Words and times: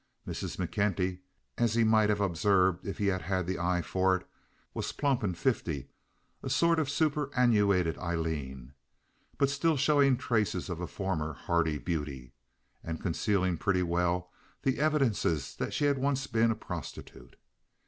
Mrs. 0.27 0.57
McKenty, 0.57 1.19
as 1.59 1.75
he 1.75 1.83
might 1.83 2.09
have 2.09 2.21
observed 2.21 2.87
if 2.87 2.97
he 2.97 3.05
had 3.05 3.21
had 3.21 3.45
the 3.45 3.59
eye 3.59 3.83
for 3.83 4.15
it, 4.15 4.27
was 4.73 4.91
plump 4.93 5.21
and 5.21 5.37
fifty, 5.37 5.89
a 6.41 6.49
sort 6.49 6.79
of 6.79 6.89
superannuated 6.89 7.99
Aileen, 7.99 8.73
but 9.37 9.51
still 9.51 9.77
showing 9.77 10.17
traces 10.17 10.69
of 10.69 10.81
a 10.81 10.87
former 10.87 11.33
hardy 11.33 11.77
beauty, 11.77 12.33
and 12.83 12.99
concealing 12.99 13.57
pretty 13.59 13.83
well 13.83 14.31
the 14.63 14.79
evidences 14.79 15.55
that 15.57 15.71
she 15.71 15.85
had 15.85 15.99
once 15.99 16.25
been 16.25 16.49
a 16.49 16.55
prostitute. 16.55 17.35